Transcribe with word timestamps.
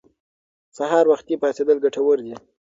سهار 0.77 1.05
وختي 1.11 1.35
پاڅېدل 1.41 1.77
ګټور 1.85 2.17
دي. 2.25 2.33